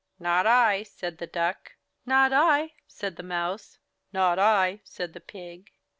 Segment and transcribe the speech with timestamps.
[0.17, 1.73] "Not I,'' said the Duck.
[2.07, 3.77] 'Not I,*' said the Mouse.
[4.11, 5.69] Not I," said the Pig.